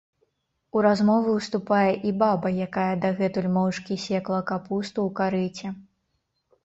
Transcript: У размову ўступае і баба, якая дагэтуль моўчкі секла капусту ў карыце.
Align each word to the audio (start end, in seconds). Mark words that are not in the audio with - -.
У 0.79 0.81
размову 0.85 1.35
ўступае 1.35 1.91
і 2.11 2.15
баба, 2.23 2.53
якая 2.67 2.87
дагэтуль 3.03 3.51
моўчкі 3.59 4.01
секла 4.07 4.39
капусту 4.53 4.99
ў 5.09 5.19
карыце. 5.21 5.67